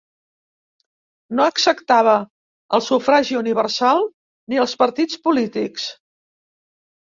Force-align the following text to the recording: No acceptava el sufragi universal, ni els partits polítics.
No 1.39 1.45
acceptava 1.49 2.15
el 2.79 2.83
sufragi 2.87 3.39
universal, 3.43 4.03
ni 4.55 4.61
els 4.67 4.77
partits 4.83 5.23
polítics. 5.29 5.89